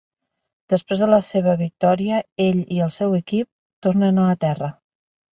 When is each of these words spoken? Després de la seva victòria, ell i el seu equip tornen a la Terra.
Després 0.73 1.01
de 1.03 1.09
la 1.09 1.17
seva 1.25 1.51
victòria, 1.59 2.21
ell 2.45 2.63
i 2.77 2.81
el 2.85 2.89
seu 2.95 3.13
equip 3.17 3.49
tornen 3.89 4.23
a 4.23 4.25
la 4.31 4.39
Terra. 4.45 4.71